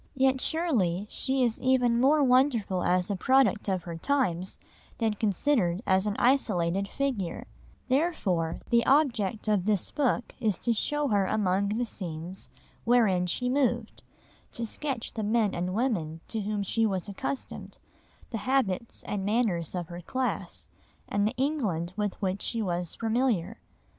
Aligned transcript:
Yet 0.15 0.41
surely 0.41 1.05
she 1.11 1.43
is 1.43 1.61
even 1.61 1.99
more 2.01 2.23
wonderful 2.23 2.81
as 2.81 3.11
a 3.11 3.15
product 3.15 3.67
of 3.69 3.83
her 3.83 3.97
times 3.97 4.57
than 4.97 5.13
considered 5.13 5.83
as 5.85 6.07
an 6.07 6.15
isolated 6.17 6.87
figure; 6.87 7.45
therefore 7.87 8.61
the 8.71 8.83
object 8.87 9.47
of 9.47 9.65
this 9.65 9.91
book 9.91 10.33
is 10.39 10.57
to 10.57 10.73
show 10.73 11.09
her 11.09 11.27
among 11.27 11.67
the 11.69 11.85
scenes 11.85 12.49
wherein 12.83 13.27
she 13.27 13.47
moved, 13.47 14.01
to 14.53 14.65
sketch 14.65 15.13
the 15.13 15.21
men 15.23 15.53
and 15.53 15.75
women 15.75 16.19
to 16.29 16.41
whom 16.41 16.63
she 16.63 16.83
was 16.87 17.07
accustomed, 17.07 17.77
the 18.31 18.39
habits 18.39 19.03
and 19.03 19.23
manners 19.23 19.75
of 19.75 19.89
her 19.89 20.01
class, 20.01 20.67
and 21.07 21.27
the 21.27 21.35
England 21.37 21.93
with 21.95 22.19
which 22.23 22.41
she 22.41 22.63
was 22.63 22.95
familiar. 22.95 23.59